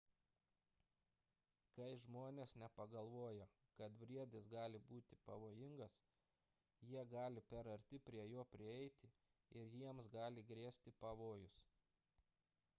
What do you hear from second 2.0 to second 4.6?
žmonės nepagalvoja kad briedis